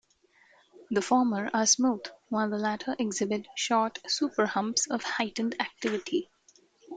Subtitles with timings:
[0.89, 6.27] The former are smooth, while the latter exhibit short "superhumps" of heightened activity.